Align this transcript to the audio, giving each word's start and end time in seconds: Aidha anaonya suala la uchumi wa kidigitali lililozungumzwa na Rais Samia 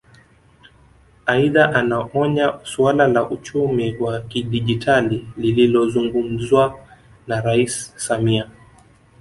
Aidha 1.27 1.73
anaonya 1.75 2.59
suala 2.63 3.07
la 3.07 3.29
uchumi 3.29 3.95
wa 3.99 4.21
kidigitali 4.21 5.27
lililozungumzwa 5.37 6.79
na 7.27 7.41
Rais 7.41 7.93
Samia 7.95 8.47